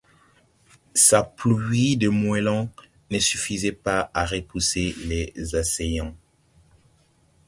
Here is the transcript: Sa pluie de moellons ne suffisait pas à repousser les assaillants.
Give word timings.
Sa 0.95 1.21
pluie 1.21 1.95
de 1.95 2.09
moellons 2.09 2.71
ne 3.11 3.19
suffisait 3.19 3.71
pas 3.71 4.09
à 4.15 4.25
repousser 4.25 4.95
les 5.05 5.53
assaillants. 5.53 6.15